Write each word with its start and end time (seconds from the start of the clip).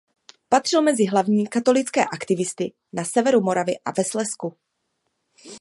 Patřil 0.49 0.81
mezi 0.81 1.05
hlavní 1.05 1.47
katolické 1.47 2.05
aktivisty 2.05 2.73
na 2.93 3.03
severu 3.05 3.41
Moravy 3.41 3.73
a 3.85 3.91
ve 3.97 4.03
Slezsku. 4.03 4.53